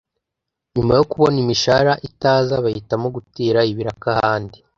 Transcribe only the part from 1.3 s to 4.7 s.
imishahara itaza bahitamo gutera ibiraka ahandi